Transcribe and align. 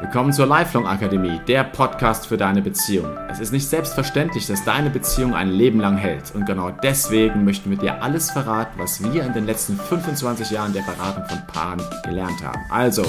Willkommen 0.00 0.32
zur 0.32 0.46
Lifelong 0.46 0.86
Akademie, 0.86 1.40
der 1.48 1.64
Podcast 1.64 2.28
für 2.28 2.36
deine 2.36 2.62
Beziehung. 2.62 3.18
Es 3.28 3.40
ist 3.40 3.50
nicht 3.50 3.68
selbstverständlich, 3.68 4.46
dass 4.46 4.64
deine 4.64 4.90
Beziehung 4.90 5.34
ein 5.34 5.50
Leben 5.50 5.80
lang 5.80 5.96
hält. 5.96 6.32
Und 6.36 6.46
genau 6.46 6.70
deswegen 6.70 7.44
möchten 7.44 7.68
wir 7.68 7.78
dir 7.78 8.00
alles 8.00 8.30
verraten, 8.30 8.78
was 8.78 9.02
wir 9.02 9.24
in 9.24 9.32
den 9.32 9.44
letzten 9.46 9.76
25 9.76 10.52
Jahren 10.52 10.72
der 10.72 10.82
Beratung 10.82 11.24
von 11.24 11.44
Paaren 11.48 11.82
gelernt 12.04 12.44
haben. 12.44 12.60
Also, 12.70 13.02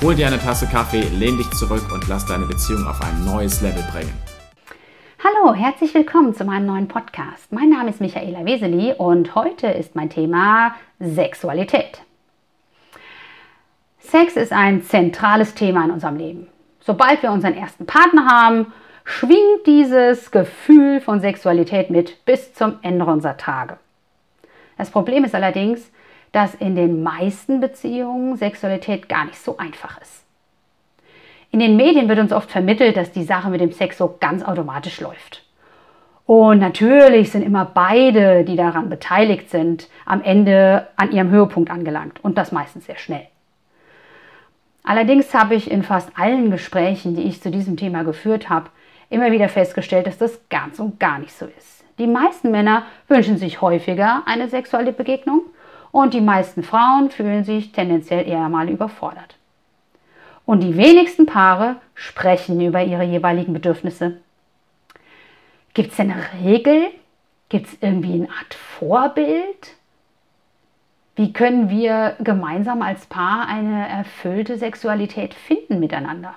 hol 0.00 0.14
dir 0.14 0.28
eine 0.28 0.38
Tasse 0.38 0.66
Kaffee, 0.66 1.02
lehn 1.18 1.36
dich 1.36 1.50
zurück 1.50 1.82
und 1.92 2.06
lass 2.06 2.24
deine 2.26 2.46
Beziehung 2.46 2.86
auf 2.86 3.02
ein 3.02 3.24
neues 3.24 3.60
Level 3.60 3.82
bringen. 3.90 4.12
Hallo, 5.24 5.52
herzlich 5.52 5.94
willkommen 5.94 6.32
zu 6.32 6.44
meinem 6.44 6.66
neuen 6.66 6.86
Podcast. 6.86 7.50
Mein 7.50 7.70
Name 7.70 7.90
ist 7.90 8.00
Michaela 8.00 8.44
Weseli 8.44 8.94
und 8.96 9.34
heute 9.34 9.66
ist 9.66 9.96
mein 9.96 10.10
Thema 10.10 10.76
Sexualität. 11.00 12.05
Sex 14.06 14.36
ist 14.36 14.52
ein 14.52 14.82
zentrales 14.82 15.54
Thema 15.54 15.84
in 15.84 15.90
unserem 15.90 16.16
Leben. 16.16 16.46
Sobald 16.80 17.24
wir 17.24 17.32
unseren 17.32 17.54
ersten 17.54 17.86
Partner 17.86 18.26
haben, 18.26 18.72
schwingt 19.04 19.66
dieses 19.66 20.30
Gefühl 20.30 21.00
von 21.00 21.20
Sexualität 21.20 21.90
mit 21.90 22.24
bis 22.24 22.54
zum 22.54 22.78
Ende 22.82 23.04
unserer 23.04 23.36
Tage. 23.36 23.78
Das 24.78 24.90
Problem 24.90 25.24
ist 25.24 25.34
allerdings, 25.34 25.90
dass 26.30 26.54
in 26.54 26.76
den 26.76 27.02
meisten 27.02 27.60
Beziehungen 27.60 28.36
Sexualität 28.36 29.08
gar 29.08 29.24
nicht 29.24 29.38
so 29.38 29.56
einfach 29.56 30.00
ist. 30.00 30.24
In 31.50 31.58
den 31.58 31.76
Medien 31.76 32.08
wird 32.08 32.20
uns 32.20 32.32
oft 32.32 32.50
vermittelt, 32.50 32.96
dass 32.96 33.10
die 33.10 33.24
Sache 33.24 33.48
mit 33.50 33.60
dem 33.60 33.72
Sex 33.72 33.98
so 33.98 34.16
ganz 34.20 34.44
automatisch 34.44 35.00
läuft. 35.00 35.44
Und 36.26 36.60
natürlich 36.60 37.32
sind 37.32 37.42
immer 37.42 37.64
beide, 37.64 38.44
die 38.44 38.56
daran 38.56 38.88
beteiligt 38.88 39.50
sind, 39.50 39.88
am 40.04 40.22
Ende 40.22 40.86
an 40.96 41.10
ihrem 41.10 41.30
Höhepunkt 41.30 41.70
angelangt 41.70 42.22
und 42.22 42.38
das 42.38 42.52
meistens 42.52 42.86
sehr 42.86 42.98
schnell. 42.98 43.26
Allerdings 44.86 45.34
habe 45.34 45.56
ich 45.56 45.68
in 45.68 45.82
fast 45.82 46.10
allen 46.16 46.52
Gesprächen, 46.52 47.16
die 47.16 47.24
ich 47.24 47.42
zu 47.42 47.50
diesem 47.50 47.76
Thema 47.76 48.04
geführt 48.04 48.48
habe, 48.48 48.70
immer 49.10 49.32
wieder 49.32 49.48
festgestellt, 49.48 50.06
dass 50.06 50.16
das 50.16 50.40
ganz 50.48 50.78
und 50.78 51.00
gar 51.00 51.18
nicht 51.18 51.36
so 51.36 51.46
ist. 51.58 51.84
Die 51.98 52.06
meisten 52.06 52.52
Männer 52.52 52.84
wünschen 53.08 53.36
sich 53.36 53.60
häufiger 53.60 54.22
eine 54.26 54.48
sexuelle 54.48 54.92
Begegnung 54.92 55.42
und 55.90 56.14
die 56.14 56.20
meisten 56.20 56.62
Frauen 56.62 57.10
fühlen 57.10 57.42
sich 57.42 57.72
tendenziell 57.72 58.28
eher 58.28 58.48
mal 58.48 58.68
überfordert. 58.68 59.34
Und 60.44 60.62
die 60.62 60.76
wenigsten 60.76 61.26
Paare 61.26 61.76
sprechen 61.96 62.60
über 62.60 62.84
ihre 62.84 63.02
jeweiligen 63.02 63.54
Bedürfnisse. 63.54 64.18
Gibt 65.74 65.90
es 65.90 65.96
denn 65.96 66.12
eine 66.12 66.44
Regel? 66.44 66.90
Gibt 67.48 67.66
es 67.66 67.76
irgendwie 67.80 68.14
eine 68.14 68.28
Art 68.28 68.54
Vorbild? 68.54 69.74
Wie 71.16 71.32
können 71.32 71.70
wir 71.70 72.16
gemeinsam 72.20 72.82
als 72.82 73.06
Paar 73.06 73.48
eine 73.48 73.88
erfüllte 73.88 74.58
Sexualität 74.58 75.32
finden 75.32 75.80
miteinander? 75.80 76.34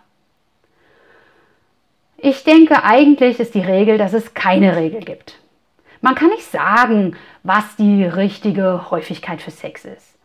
Ich 2.18 2.46
denke, 2.46 2.84
eigentlich 2.84 3.40
ist 3.40 3.56
die 3.56 3.62
Regel, 3.62 3.98
dass 3.98 4.14
es 4.14 4.34
keine 4.34 4.78
Regel 4.78 5.02
gibt. 5.02 5.40
Man 6.02 6.16
kann 6.16 6.30
nicht 6.30 6.50
sagen, 6.50 7.18
was 7.44 7.76
die 7.76 8.06
richtige 8.06 8.90
Häufigkeit 8.90 9.42
für 9.42 9.52
Sex 9.52 9.84
ist. 9.84 10.16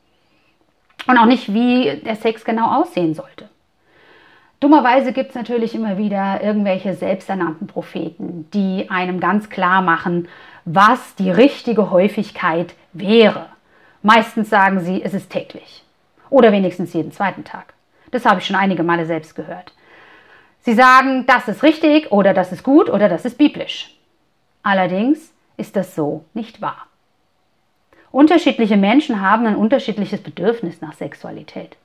Und 1.08 1.18
auch 1.18 1.26
nicht, 1.26 1.52
wie 1.52 2.00
der 2.04 2.16
Sex 2.16 2.44
genau 2.44 2.80
aussehen 2.80 3.14
sollte. 3.14 3.48
Dummerweise 4.60 5.12
gibt 5.12 5.30
es 5.30 5.34
natürlich 5.34 5.74
immer 5.74 5.98
wieder 5.98 6.42
irgendwelche 6.42 6.94
selbsternannten 6.94 7.66
Propheten, 7.66 8.48
die 8.54 8.88
einem 8.88 9.18
ganz 9.18 9.50
klar 9.50 9.82
machen, 9.82 10.28
was 10.64 11.16
die 11.16 11.30
richtige 11.30 11.90
Häufigkeit 11.90 12.74
wäre. 12.92 13.46
Meistens 14.06 14.50
sagen 14.50 14.80
sie, 14.80 15.02
es 15.02 15.14
ist 15.14 15.30
täglich. 15.30 15.82
Oder 16.28 16.52
wenigstens 16.52 16.92
jeden 16.92 17.10
zweiten 17.10 17.42
Tag. 17.42 17.72
Das 18.10 18.26
habe 18.26 18.38
ich 18.38 18.46
schon 18.46 18.54
einige 18.54 18.82
Male 18.82 19.06
selbst 19.06 19.34
gehört. 19.34 19.72
Sie 20.60 20.74
sagen, 20.74 21.24
das 21.26 21.48
ist 21.48 21.62
richtig 21.62 22.12
oder 22.12 22.34
das 22.34 22.52
ist 22.52 22.64
gut 22.64 22.90
oder 22.90 23.08
das 23.08 23.24
ist 23.24 23.38
biblisch. 23.38 23.96
Allerdings 24.62 25.32
ist 25.56 25.74
das 25.74 25.94
so 25.94 26.26
nicht 26.34 26.60
wahr. 26.60 26.86
Unterschiedliche 28.10 28.76
Menschen 28.76 29.22
haben 29.22 29.46
ein 29.46 29.56
unterschiedliches 29.56 30.22
Bedürfnis 30.22 30.82
nach 30.82 30.92
Sexualität. 30.92 31.78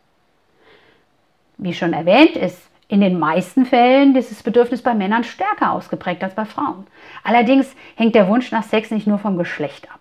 Wie 1.58 1.74
schon 1.74 1.94
erwähnt, 1.94 2.36
ist 2.36 2.62
in 2.90 3.00
den 3.00 3.18
meisten 3.18 3.66
Fällen 3.66 4.14
dieses 4.14 4.44
Bedürfnis 4.44 4.82
bei 4.82 4.94
Männern 4.94 5.24
stärker 5.24 5.72
ausgeprägt 5.72 6.22
als 6.22 6.36
bei 6.36 6.44
Frauen. 6.44 6.86
Allerdings 7.24 7.74
hängt 7.96 8.14
der 8.14 8.28
Wunsch 8.28 8.52
nach 8.52 8.64
Sex 8.64 8.92
nicht 8.92 9.08
nur 9.08 9.20
vom 9.20 9.38
Geschlecht 9.38 9.90
ab 9.90 10.00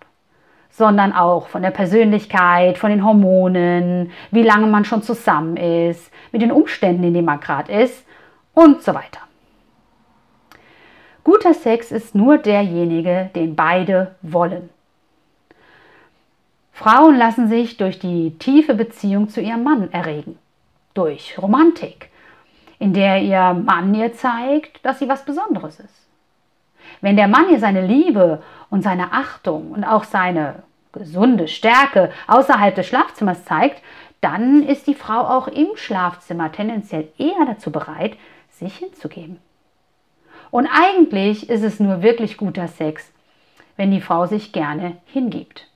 sondern 0.69 1.13
auch 1.13 1.47
von 1.47 1.61
der 1.61 1.71
Persönlichkeit, 1.71 2.77
von 2.77 2.89
den 2.89 3.03
Hormonen, 3.03 4.11
wie 4.31 4.43
lange 4.43 4.67
man 4.67 4.85
schon 4.85 5.03
zusammen 5.03 5.57
ist, 5.57 6.11
mit 6.31 6.41
den 6.41 6.51
Umständen, 6.51 7.03
in 7.03 7.13
denen 7.13 7.25
man 7.25 7.39
gerade 7.39 7.71
ist 7.71 8.05
und 8.53 8.81
so 8.81 8.93
weiter. 8.93 9.19
Guter 11.23 11.53
Sex 11.53 11.91
ist 11.91 12.15
nur 12.15 12.37
derjenige, 12.37 13.29
den 13.35 13.55
beide 13.55 14.15
wollen. 14.21 14.69
Frauen 16.71 17.17
lassen 17.17 17.49
sich 17.49 17.75
durch 17.77 17.99
die 17.99 18.37
tiefe 18.39 18.73
Beziehung 18.73 19.27
zu 19.27 19.41
ihrem 19.41 19.63
Mann 19.63 19.91
erregen, 19.91 20.39
durch 20.93 21.37
Romantik, 21.37 22.09
in 22.79 22.93
der 22.93 23.21
ihr 23.21 23.53
Mann 23.53 23.93
ihr 23.93 24.13
zeigt, 24.13 24.83
dass 24.85 24.99
sie 24.99 25.09
was 25.09 25.25
Besonderes 25.25 25.81
ist. 25.81 26.08
Wenn 27.01 27.15
der 27.15 27.27
Mann 27.27 27.49
ihr 27.49 27.59
seine 27.59 27.85
Liebe 27.85 28.41
und 28.69 28.83
seine 28.83 29.11
Achtung 29.13 29.71
und 29.71 29.83
auch 29.83 30.03
seine 30.03 30.63
gesunde 30.91 31.47
Stärke 31.47 32.11
außerhalb 32.27 32.75
des 32.75 32.87
Schlafzimmers 32.87 33.45
zeigt, 33.45 33.81
dann 34.21 34.63
ist 34.63 34.87
die 34.87 34.95
Frau 34.95 35.21
auch 35.21 35.47
im 35.47 35.75
Schlafzimmer 35.75 36.51
tendenziell 36.51 37.09
eher 37.17 37.45
dazu 37.45 37.71
bereit, 37.71 38.17
sich 38.49 38.75
hinzugeben. 38.77 39.39
Und 40.51 40.67
eigentlich 40.67 41.49
ist 41.49 41.63
es 41.63 41.79
nur 41.79 42.01
wirklich 42.01 42.37
guter 42.37 42.67
Sex, 42.67 43.11
wenn 43.77 43.91
die 43.91 44.01
Frau 44.01 44.25
sich 44.25 44.51
gerne 44.51 44.97
hingibt. 45.05 45.67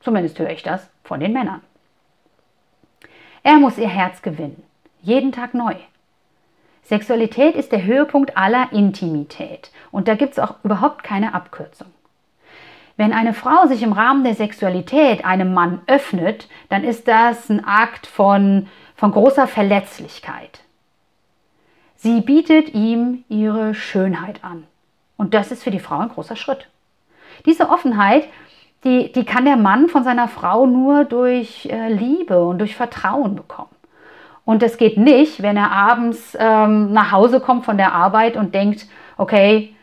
Zumindest 0.00 0.38
höre 0.38 0.50
ich 0.50 0.62
das 0.62 0.90
von 1.02 1.20
den 1.20 1.32
Männern. 1.32 1.62
Er 3.42 3.56
muss 3.56 3.78
ihr 3.78 3.88
Herz 3.88 4.20
gewinnen, 4.22 4.62
jeden 5.00 5.32
Tag 5.32 5.54
neu. 5.54 5.76
Sexualität 6.84 7.56
ist 7.56 7.72
der 7.72 7.84
Höhepunkt 7.84 8.36
aller 8.36 8.72
Intimität 8.72 9.70
und 9.90 10.06
da 10.06 10.14
gibt 10.14 10.32
es 10.32 10.38
auch 10.38 10.56
überhaupt 10.62 11.02
keine 11.02 11.34
Abkürzung. 11.34 11.88
Wenn 12.96 13.12
eine 13.12 13.34
Frau 13.34 13.66
sich 13.66 13.82
im 13.82 13.92
Rahmen 13.92 14.22
der 14.22 14.34
Sexualität 14.34 15.24
einem 15.24 15.52
Mann 15.52 15.80
öffnet, 15.86 16.48
dann 16.68 16.84
ist 16.84 17.08
das 17.08 17.48
ein 17.48 17.64
Akt 17.64 18.06
von, 18.06 18.68
von 18.94 19.10
großer 19.10 19.48
Verletzlichkeit. 19.48 20.60
Sie 21.96 22.20
bietet 22.20 22.74
ihm 22.74 23.24
ihre 23.28 23.74
Schönheit 23.74 24.44
an. 24.44 24.64
Und 25.16 25.34
das 25.34 25.50
ist 25.50 25.64
für 25.64 25.70
die 25.70 25.80
Frau 25.80 25.98
ein 25.98 26.10
großer 26.10 26.36
Schritt. 26.36 26.68
Diese 27.46 27.70
Offenheit, 27.70 28.28
die, 28.84 29.10
die 29.10 29.24
kann 29.24 29.44
der 29.44 29.56
Mann 29.56 29.88
von 29.88 30.04
seiner 30.04 30.28
Frau 30.28 30.66
nur 30.66 31.04
durch 31.04 31.66
äh, 31.66 31.88
Liebe 31.88 32.44
und 32.44 32.58
durch 32.58 32.76
Vertrauen 32.76 33.34
bekommen. 33.34 33.74
Und 34.44 34.62
das 34.62 34.76
geht 34.76 34.98
nicht, 34.98 35.42
wenn 35.42 35.56
er 35.56 35.70
abends 35.70 36.36
ähm, 36.38 36.92
nach 36.92 37.12
Hause 37.12 37.40
kommt 37.40 37.64
von 37.64 37.78
der 37.78 37.92
Arbeit 37.92 38.36
und 38.36 38.54
denkt, 38.54 38.86
okay, 39.16 39.74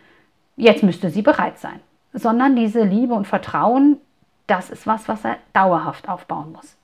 jetzt 0.55 0.83
müsste 0.83 1.09
sie 1.09 1.21
bereit 1.21 1.57
sein 1.57 1.79
sondern 2.13 2.55
diese 2.55 2.83
Liebe 2.83 3.13
und 3.13 3.27
Vertrauen, 3.27 3.97
das 4.47 4.69
ist 4.69 4.87
was, 4.87 5.07
was 5.07 5.23
er 5.23 5.37
dauerhaft 5.53 6.09
aufbauen 6.09 6.51
muss. 6.51 6.75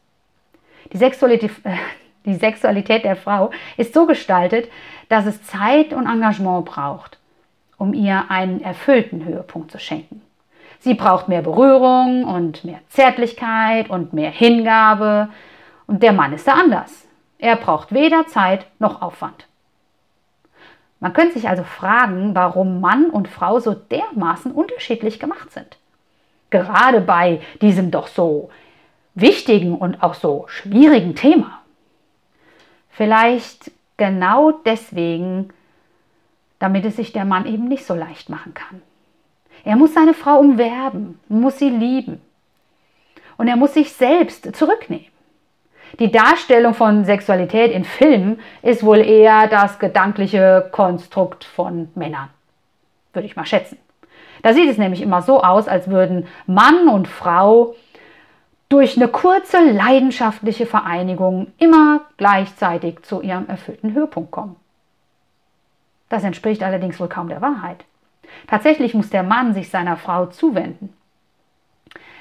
Die 0.93 0.97
Sexualität, 0.97 1.51
äh, 1.63 1.75
die 2.25 2.35
Sexualität 2.35 3.03
der 3.03 3.15
Frau 3.15 3.51
ist 3.75 3.93
so 3.93 4.05
gestaltet, 4.05 4.69
dass 5.09 5.25
es 5.25 5.43
Zeit 5.43 5.93
und 5.93 6.07
Engagement 6.07 6.65
braucht, 6.65 7.17
um 7.77 7.93
ihr 7.93 8.25
einen 8.29 8.61
erfüllten 8.61 9.25
Höhepunkt 9.25 9.71
zu 9.71 9.79
schenken. 9.79 10.21
Sie 10.79 10.93
braucht 10.93 11.27
mehr 11.27 11.41
Berührung 11.41 12.23
und 12.23 12.63
mehr 12.63 12.79
Zärtlichkeit 12.89 13.89
und 13.89 14.13
mehr 14.13 14.29
Hingabe. 14.29 15.29
Und 15.87 16.03
der 16.03 16.13
Mann 16.13 16.33
ist 16.33 16.47
da 16.47 16.53
anders. 16.53 17.06
Er 17.39 17.55
braucht 17.55 17.93
weder 17.93 18.27
Zeit 18.27 18.65
noch 18.79 19.01
Aufwand. 19.01 19.47
Man 20.99 21.13
könnte 21.13 21.33
sich 21.33 21.47
also 21.47 21.63
fragen, 21.63 22.33
warum 22.33 22.81
Mann 22.81 23.09
und 23.09 23.27
Frau 23.27 23.59
so 23.59 23.73
dermaßen 23.73 24.51
unterschiedlich 24.51 25.19
gemacht 25.19 25.51
sind. 25.51 25.77
Gerade 26.49 27.01
bei 27.01 27.41
diesem 27.61 27.91
doch 27.91 28.07
so 28.07 28.49
wichtigen 29.13 29.75
und 29.77 30.01
auch 30.01 30.15
so 30.15 30.45
schwierigen 30.47 31.15
Thema. 31.15 31.61
Vielleicht 32.89 33.71
genau 33.97 34.51
deswegen, 34.51 35.49
damit 36.57 36.85
es 36.85 36.95
sich 36.95 37.13
der 37.13 37.25
Mann 37.25 37.45
eben 37.45 37.67
nicht 37.67 37.85
so 37.85 37.93
leicht 37.93 38.29
machen 38.29 38.55
kann. 38.55 38.81
Er 39.63 39.75
muss 39.75 39.93
seine 39.93 40.13
Frau 40.13 40.39
umwerben, 40.39 41.19
muss 41.27 41.59
sie 41.59 41.69
lieben. 41.69 42.21
Und 43.37 43.47
er 43.47 43.55
muss 43.55 43.75
sich 43.75 43.93
selbst 43.93 44.55
zurücknehmen. 44.55 45.16
Die 45.99 46.11
Darstellung 46.11 46.73
von 46.73 47.05
Sexualität 47.05 47.71
in 47.71 47.83
Filmen 47.83 48.39
ist 48.61 48.83
wohl 48.83 48.99
eher 48.99 49.47
das 49.47 49.79
gedankliche 49.79 50.69
Konstrukt 50.71 51.43
von 51.43 51.89
Männern, 51.95 52.29
würde 53.13 53.25
ich 53.25 53.35
mal 53.35 53.45
schätzen. 53.45 53.77
Da 54.43 54.53
sieht 54.53 54.69
es 54.69 54.77
nämlich 54.77 55.01
immer 55.01 55.21
so 55.21 55.41
aus, 55.41 55.67
als 55.67 55.89
würden 55.89 56.27
Mann 56.45 56.87
und 56.87 57.07
Frau 57.07 57.75
durch 58.69 58.97
eine 58.97 59.07
kurze 59.07 59.59
leidenschaftliche 59.71 60.65
Vereinigung 60.65 61.47
immer 61.57 62.01
gleichzeitig 62.17 63.03
zu 63.03 63.21
ihrem 63.21 63.47
erfüllten 63.47 63.93
Höhepunkt 63.93 64.31
kommen. 64.31 64.57
Das 66.09 66.23
entspricht 66.23 66.63
allerdings 66.63 66.99
wohl 66.99 67.09
kaum 67.09 67.29
der 67.29 67.41
Wahrheit. 67.41 67.85
Tatsächlich 68.47 68.93
muss 68.93 69.09
der 69.09 69.23
Mann 69.23 69.53
sich 69.53 69.69
seiner 69.69 69.97
Frau 69.97 70.25
zuwenden. 70.27 70.93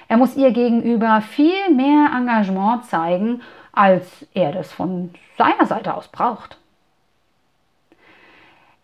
Er 0.09 0.17
muss 0.17 0.37
ihr 0.37 0.53
gegenüber 0.53 1.21
viel 1.21 1.71
mehr 1.75 2.11
Engagement 2.17 2.85
zeigen, 2.85 3.43
als 3.73 4.27
er 4.35 4.53
das 4.53 4.73
von 4.73 5.11
seiner 5.37 5.67
Seite 5.67 5.95
aus 5.95 6.09
braucht. 6.09 6.59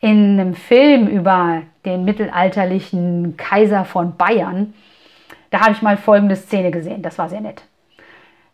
In 0.01 0.41
einem 0.41 0.55
Film 0.55 1.07
über 1.07 1.63
den 1.85 2.05
mittelalterlichen 2.05 3.37
Kaiser 3.37 3.85
von 3.85 4.17
Bayern, 4.17 4.75
da 5.51 5.61
habe 5.61 5.73
ich 5.73 5.83
mal 5.83 5.97
folgende 5.97 6.35
Szene 6.35 6.71
gesehen, 6.71 7.03
das 7.03 7.19
war 7.19 7.29
sehr 7.29 7.41
nett. 7.41 7.63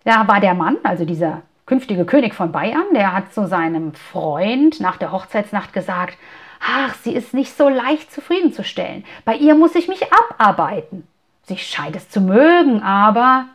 Da 0.04 0.28
war 0.28 0.40
der 0.40 0.54
Mann, 0.54 0.76
also 0.82 1.04
dieser 1.04 1.42
künftige 1.64 2.04
König 2.04 2.34
von 2.34 2.52
Bayern, 2.52 2.84
der 2.94 3.14
hat 3.14 3.32
zu 3.32 3.46
seinem 3.46 3.94
Freund 3.94 4.80
nach 4.80 4.96
der 4.96 5.12
Hochzeitsnacht 5.12 5.72
gesagt, 5.72 6.16
ach, 6.60 6.94
sie 6.94 7.12
ist 7.12 7.34
nicht 7.34 7.56
so 7.56 7.68
leicht 7.68 8.12
zufriedenzustellen, 8.12 9.04
bei 9.24 9.34
ihr 9.34 9.54
muss 9.54 9.74
ich 9.74 9.88
mich 9.88 10.02
abarbeiten. 10.12 11.06
Sie 11.48 11.56
scheint 11.56 11.96
es 11.96 12.10
zu 12.10 12.20
mögen, 12.20 12.82
aber 12.82 13.46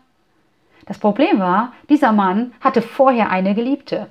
das 0.86 0.98
Problem 0.98 1.40
war, 1.40 1.74
dieser 1.90 2.12
Mann 2.12 2.54
hatte 2.60 2.82
vorher 2.82 3.30
eine 3.30 3.54
Geliebte 3.54 4.08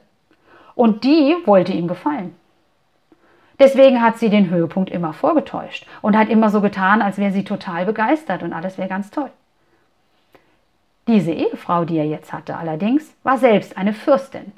und 0.76 1.02
die 1.02 1.36
wollte 1.44 1.72
ihm 1.72 1.88
gefallen. 1.88 2.34
Deswegen 3.58 4.00
hat 4.00 4.18
sie 4.18 4.30
den 4.30 4.50
Höhepunkt 4.50 4.90
immer 4.90 5.12
vorgetäuscht 5.12 5.86
und 6.00 6.16
hat 6.16 6.28
immer 6.28 6.50
so 6.50 6.60
getan, 6.60 7.02
als 7.02 7.18
wäre 7.18 7.32
sie 7.32 7.44
total 7.44 7.84
begeistert 7.84 8.44
und 8.44 8.52
alles 8.52 8.78
wäre 8.78 8.88
ganz 8.88 9.10
toll. 9.10 9.30
Diese 11.08 11.32
Ehefrau, 11.32 11.84
die 11.84 11.98
er 11.98 12.06
jetzt 12.06 12.32
hatte, 12.32 12.56
allerdings, 12.56 13.12
war 13.24 13.36
selbst 13.36 13.76
eine 13.76 13.92
Fürstin. 13.92 14.52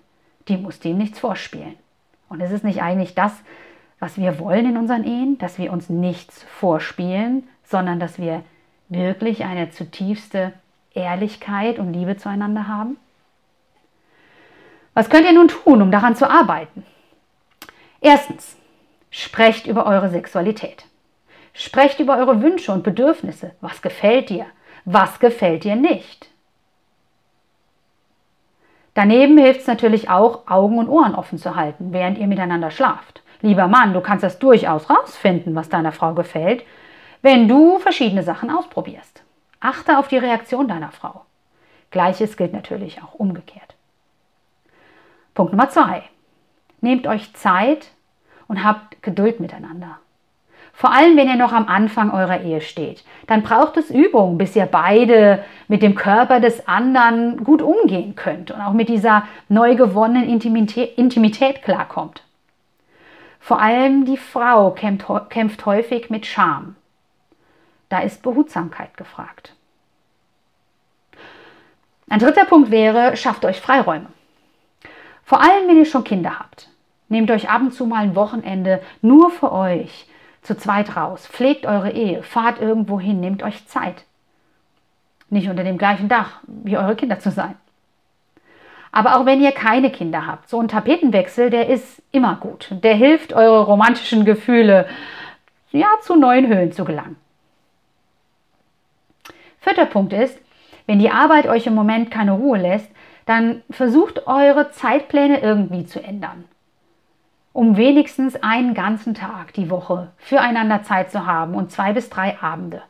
Die 0.48 0.58
musste 0.58 0.88
ihm 0.88 0.98
nichts 0.98 1.18
vorspielen. 1.18 1.76
Und 2.28 2.42
es 2.42 2.50
ist 2.50 2.64
nicht 2.64 2.82
eigentlich 2.82 3.14
das, 3.14 3.32
was 3.98 4.18
wir 4.18 4.38
wollen 4.38 4.66
in 4.66 4.76
unseren 4.76 5.04
Ehen, 5.04 5.38
dass 5.38 5.58
wir 5.58 5.72
uns 5.72 5.88
nichts 5.88 6.42
vorspielen, 6.42 7.48
sondern 7.64 7.98
dass 7.98 8.18
wir 8.18 8.42
wirklich 8.88 9.44
eine 9.44 9.70
zutiefste 9.70 10.52
Ehrlichkeit 10.92 11.78
und 11.78 11.92
Liebe 11.92 12.16
zueinander 12.16 12.68
haben? 12.68 12.96
Was 14.94 15.10
könnt 15.10 15.26
ihr 15.26 15.32
nun 15.32 15.48
tun, 15.48 15.82
um 15.82 15.90
daran 15.90 16.14
zu 16.14 16.28
arbeiten? 16.30 16.84
Erstens, 18.00 18.56
sprecht 19.10 19.66
über 19.66 19.86
eure 19.86 20.10
Sexualität. 20.10 20.84
Sprecht 21.52 22.00
über 22.00 22.16
eure 22.16 22.42
Wünsche 22.42 22.72
und 22.72 22.82
Bedürfnisse. 22.82 23.52
Was 23.60 23.82
gefällt 23.82 24.28
dir? 24.28 24.46
Was 24.84 25.20
gefällt 25.20 25.64
dir 25.64 25.76
nicht? 25.76 26.28
Daneben 28.94 29.38
hilft 29.38 29.62
es 29.62 29.66
natürlich 29.66 30.08
auch, 30.08 30.46
Augen 30.46 30.78
und 30.78 30.88
Ohren 30.88 31.14
offen 31.16 31.38
zu 31.38 31.56
halten, 31.56 31.92
während 31.92 32.18
ihr 32.18 32.28
miteinander 32.28 32.70
schlaft. 32.70 33.22
Lieber 33.40 33.66
Mann, 33.66 33.92
du 33.92 34.00
kannst 34.00 34.22
das 34.22 34.38
durchaus 34.38 34.88
rausfinden, 34.88 35.54
was 35.54 35.68
deiner 35.68 35.92
Frau 35.92 36.14
gefällt, 36.14 36.64
wenn 37.24 37.48
du 37.48 37.78
verschiedene 37.78 38.22
Sachen 38.22 38.50
ausprobierst. 38.50 39.22
Achte 39.58 39.98
auf 39.98 40.08
die 40.08 40.18
Reaktion 40.18 40.68
deiner 40.68 40.90
Frau. 40.90 41.24
Gleiches 41.90 42.36
gilt 42.36 42.52
natürlich 42.52 43.02
auch 43.02 43.14
umgekehrt. 43.14 43.76
Punkt 45.34 45.54
Nummer 45.54 45.70
zwei. 45.70 46.02
Nehmt 46.82 47.06
euch 47.06 47.32
Zeit 47.32 47.86
und 48.46 48.62
habt 48.62 49.02
Geduld 49.02 49.40
miteinander. 49.40 50.00
Vor 50.74 50.92
allem, 50.92 51.16
wenn 51.16 51.28
ihr 51.28 51.36
noch 51.36 51.54
am 51.54 51.66
Anfang 51.66 52.10
eurer 52.10 52.42
Ehe 52.42 52.60
steht. 52.60 53.02
Dann 53.26 53.42
braucht 53.42 53.78
es 53.78 53.90
Übung, 53.90 54.36
bis 54.36 54.54
ihr 54.54 54.66
beide 54.66 55.42
mit 55.66 55.82
dem 55.82 55.94
Körper 55.94 56.40
des 56.40 56.68
anderen 56.68 57.42
gut 57.42 57.62
umgehen 57.62 58.16
könnt 58.16 58.50
und 58.50 58.60
auch 58.60 58.74
mit 58.74 58.90
dieser 58.90 59.26
neu 59.48 59.76
gewonnenen 59.76 60.28
Intimität, 60.28 60.98
Intimität 60.98 61.62
klarkommt. 61.62 62.22
Vor 63.40 63.62
allem 63.62 64.04
die 64.04 64.18
Frau 64.18 64.72
kämpft, 64.72 65.08
kämpft 65.30 65.64
häufig 65.64 66.10
mit 66.10 66.26
Scham. 66.26 66.76
Da 67.94 68.00
ist 68.00 68.24
Behutsamkeit 68.24 68.96
gefragt. 68.96 69.54
Ein 72.10 72.18
dritter 72.18 72.44
Punkt 72.44 72.72
wäre, 72.72 73.16
schafft 73.16 73.44
euch 73.44 73.60
Freiräume. 73.60 74.06
Vor 75.22 75.40
allem, 75.40 75.68
wenn 75.68 75.76
ihr 75.76 75.84
schon 75.84 76.02
Kinder 76.02 76.40
habt. 76.40 76.70
Nehmt 77.08 77.30
euch 77.30 77.48
ab 77.48 77.60
und 77.60 77.72
zu 77.72 77.86
mal 77.86 78.02
ein 78.02 78.16
Wochenende 78.16 78.82
nur 79.00 79.30
für 79.30 79.52
euch 79.52 80.08
zu 80.42 80.56
zweit 80.56 80.96
raus. 80.96 81.28
Pflegt 81.28 81.66
eure 81.66 81.92
Ehe, 81.92 82.24
fahrt 82.24 82.60
irgendwo 82.60 82.98
hin, 82.98 83.20
nehmt 83.20 83.44
euch 83.44 83.64
Zeit. 83.68 84.02
Nicht 85.30 85.48
unter 85.48 85.62
dem 85.62 85.78
gleichen 85.78 86.08
Dach 86.08 86.40
wie 86.48 86.76
eure 86.76 86.96
Kinder 86.96 87.20
zu 87.20 87.30
sein. 87.30 87.54
Aber 88.90 89.20
auch 89.20 89.24
wenn 89.24 89.40
ihr 89.40 89.52
keine 89.52 89.92
Kinder 89.92 90.26
habt, 90.26 90.48
so 90.48 90.60
ein 90.60 90.66
Tapetenwechsel, 90.66 91.48
der 91.48 91.68
ist 91.68 92.02
immer 92.10 92.34
gut. 92.34 92.70
Der 92.72 92.96
hilft, 92.96 93.34
eure 93.34 93.62
romantischen 93.62 94.24
Gefühle 94.24 94.88
ja, 95.70 95.86
zu 96.00 96.16
neuen 96.16 96.48
Höhen 96.48 96.72
zu 96.72 96.84
gelangen. 96.84 97.18
Vierter 99.64 99.86
Punkt 99.86 100.12
ist, 100.12 100.38
wenn 100.86 100.98
die 100.98 101.10
Arbeit 101.10 101.46
euch 101.46 101.66
im 101.66 101.74
Moment 101.74 102.10
keine 102.10 102.32
Ruhe 102.32 102.58
lässt, 102.58 102.90
dann 103.24 103.62
versucht 103.70 104.26
eure 104.26 104.70
Zeitpläne 104.72 105.40
irgendwie 105.40 105.86
zu 105.86 106.02
ändern. 106.04 106.44
Um 107.54 107.78
wenigstens 107.78 108.36
einen 108.42 108.74
ganzen 108.74 109.14
Tag 109.14 109.54
die 109.54 109.70
Woche 109.70 110.10
füreinander 110.18 110.82
Zeit 110.82 111.10
zu 111.10 111.24
haben 111.24 111.54
und 111.54 111.72
zwei 111.72 111.94
bis 111.94 112.10
drei 112.10 112.38
Abende. 112.42 112.82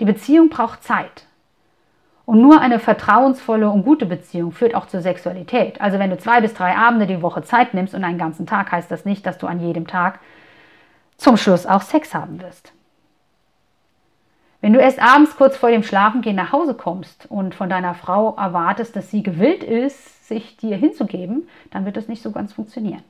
Die 0.00 0.04
Beziehung 0.04 0.48
braucht 0.48 0.82
Zeit. 0.82 1.26
Und 2.24 2.42
nur 2.42 2.60
eine 2.60 2.80
vertrauensvolle 2.80 3.70
und 3.70 3.84
gute 3.84 4.06
Beziehung 4.06 4.50
führt 4.50 4.74
auch 4.74 4.86
zur 4.86 5.02
Sexualität. 5.02 5.80
Also 5.80 6.00
wenn 6.00 6.10
du 6.10 6.18
zwei 6.18 6.40
bis 6.40 6.52
drei 6.52 6.76
Abende 6.76 7.06
die 7.06 7.22
Woche 7.22 7.42
Zeit 7.42 7.74
nimmst 7.74 7.94
und 7.94 8.02
einen 8.02 8.18
ganzen 8.18 8.44
Tag, 8.44 8.72
heißt 8.72 8.90
das 8.90 9.04
nicht, 9.04 9.24
dass 9.24 9.38
du 9.38 9.46
an 9.46 9.60
jedem 9.60 9.86
Tag 9.86 10.18
zum 11.16 11.36
Schluss 11.36 11.64
auch 11.64 11.82
Sex 11.82 12.12
haben 12.12 12.42
wirst. 12.42 12.72
Wenn 14.60 14.72
du 14.72 14.80
erst 14.80 15.00
abends 15.00 15.36
kurz 15.36 15.56
vor 15.56 15.70
dem 15.70 15.84
Schlafengehen 15.84 16.34
nach 16.34 16.52
Hause 16.52 16.74
kommst 16.74 17.26
und 17.30 17.54
von 17.54 17.70
deiner 17.70 17.94
Frau 17.94 18.34
erwartest, 18.36 18.96
dass 18.96 19.10
sie 19.10 19.22
gewillt 19.22 19.62
ist, 19.62 20.26
sich 20.26 20.56
dir 20.56 20.76
hinzugeben, 20.76 21.48
dann 21.70 21.84
wird 21.84 21.96
das 21.96 22.08
nicht 22.08 22.22
so 22.22 22.32
ganz 22.32 22.52
funktionieren. 22.52 23.04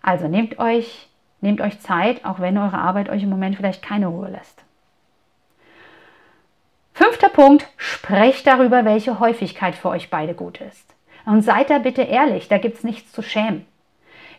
Also 0.00 0.28
nehmt 0.28 0.58
euch, 0.58 1.08
nehmt 1.40 1.60
euch 1.60 1.80
Zeit, 1.80 2.24
auch 2.24 2.38
wenn 2.38 2.56
eure 2.56 2.78
Arbeit 2.78 3.08
euch 3.08 3.22
im 3.22 3.30
Moment 3.30 3.56
vielleicht 3.56 3.82
keine 3.82 4.06
Ruhe 4.06 4.30
lässt. 4.30 4.62
Fünfter 6.92 7.28
Punkt, 7.28 7.66
sprecht 7.76 8.46
darüber, 8.46 8.84
welche 8.84 9.18
Häufigkeit 9.18 9.74
für 9.74 9.88
euch 9.88 10.10
beide 10.10 10.34
gut 10.34 10.60
ist. 10.60 10.94
Und 11.26 11.42
seid 11.42 11.70
da 11.70 11.78
bitte 11.78 12.02
ehrlich, 12.02 12.46
da 12.48 12.58
gibt 12.58 12.76
es 12.76 12.84
nichts 12.84 13.10
zu 13.12 13.22
schämen. 13.22 13.66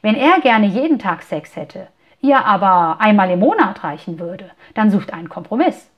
Wenn 0.01 0.15
er 0.15 0.39
gerne 0.39 0.67
jeden 0.67 0.99
Tag 0.99 1.23
Sex 1.23 1.55
hätte, 1.55 1.87
ihr 2.25 2.45
aber 2.45 2.99
einmal 2.99 3.29
im 3.31 3.39
Monat 3.39 3.83
reichen 3.83 4.19
würde, 4.19 4.51
dann 4.73 4.91
sucht 4.91 5.13
einen 5.13 5.29
Kompromiss. 5.29 5.89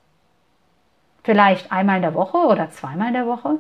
Vielleicht 1.24 1.72
einmal 1.72 1.98
in 1.98 2.02
der 2.04 2.14
Woche 2.14 2.38
oder 2.38 2.70
zweimal 2.72 3.10
in 3.10 3.14
der 3.14 3.28
Woche? 3.28 3.60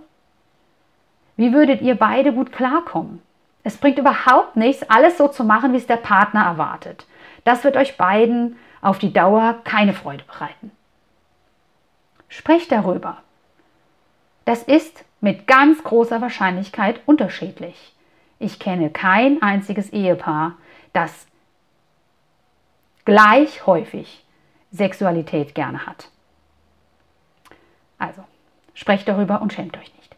Wie 1.35 1.53
würdet 1.53 1.81
ihr 1.81 1.95
beide 1.95 2.33
gut 2.33 2.51
klarkommen? 2.51 3.21
Es 3.63 3.77
bringt 3.77 3.99
überhaupt 3.99 4.55
nichts, 4.55 4.89
alles 4.89 5.17
so 5.17 5.27
zu 5.27 5.43
machen, 5.43 5.73
wie 5.73 5.77
es 5.77 5.87
der 5.87 5.97
Partner 5.97 6.43
erwartet. 6.43 7.05
Das 7.43 7.63
wird 7.63 7.75
euch 7.75 7.97
beiden 7.97 8.57
auf 8.81 8.97
die 8.97 9.13
Dauer 9.13 9.55
keine 9.63 9.93
Freude 9.93 10.23
bereiten. 10.23 10.71
Sprecht 12.29 12.71
darüber. 12.71 13.17
Das 14.45 14.63
ist 14.63 15.03
mit 15.19 15.47
ganz 15.47 15.83
großer 15.83 16.21
Wahrscheinlichkeit 16.21 17.01
unterschiedlich. 17.05 17.93
Ich 18.39 18.59
kenne 18.59 18.89
kein 18.89 19.41
einziges 19.41 19.89
Ehepaar, 19.91 20.53
das 20.93 21.27
gleich 23.07 23.65
häufig 23.65 24.21
Sexualität 24.69 25.55
gerne 25.55 25.87
hat. 25.87 26.09
Also, 27.97 28.21
sprecht 28.73 29.07
darüber 29.07 29.41
und 29.41 29.53
schämt 29.53 29.77
euch 29.77 29.93
nicht. 29.95 30.15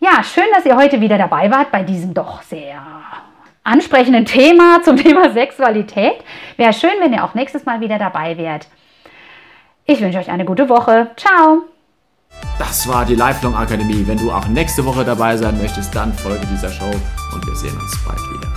Ja, 0.00 0.24
schön, 0.24 0.46
dass 0.54 0.64
ihr 0.64 0.74
heute 0.74 1.02
wieder 1.02 1.18
dabei 1.18 1.50
wart 1.50 1.70
bei 1.70 1.82
diesem 1.82 2.14
doch 2.14 2.40
sehr 2.40 2.82
ansprechenden 3.62 4.24
Thema 4.24 4.82
zum 4.82 4.96
Thema 4.96 5.30
Sexualität. 5.30 6.24
Wäre 6.56 6.72
schön, 6.72 6.98
wenn 7.00 7.12
ihr 7.12 7.22
auch 7.22 7.34
nächstes 7.34 7.66
Mal 7.66 7.80
wieder 7.82 7.98
dabei 7.98 8.38
wärt. 8.38 8.66
Ich 9.84 10.00
wünsche 10.00 10.18
euch 10.18 10.30
eine 10.30 10.46
gute 10.46 10.70
Woche. 10.70 11.10
Ciao! 11.16 11.64
Das 12.58 12.88
war 12.88 13.04
die 13.04 13.16
Lifelong 13.16 13.54
Akademie. 13.54 14.06
Wenn 14.06 14.16
du 14.16 14.32
auch 14.32 14.48
nächste 14.48 14.82
Woche 14.86 15.04
dabei 15.04 15.36
sein 15.36 15.58
möchtest, 15.58 15.94
dann 15.94 16.14
folge 16.14 16.46
dieser 16.46 16.70
Show 16.70 16.90
und 17.34 17.46
wir 17.46 17.54
sehen 17.54 17.78
uns 17.78 18.02
bald 18.02 18.18
wieder. 18.32 18.51